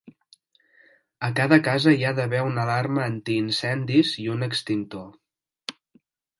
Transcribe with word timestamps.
A 1.27 1.29
cada 1.39 1.59
casa 1.67 1.93
hi 1.97 2.07
ha 2.07 2.15
d'haver 2.21 2.41
una 2.47 2.65
alarma 2.65 3.05
antiincendis 3.11 4.17
i 4.27 4.29
un 4.39 4.51
extintor. 4.51 5.81